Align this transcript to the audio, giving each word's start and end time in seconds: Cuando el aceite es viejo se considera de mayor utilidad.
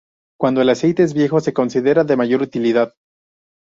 Cuando 0.39 0.63
el 0.63 0.69
aceite 0.69 1.03
es 1.03 1.13
viejo 1.13 1.41
se 1.41 1.53
considera 1.53 2.03
de 2.03 2.17
mayor 2.17 2.41
utilidad. 2.41 2.95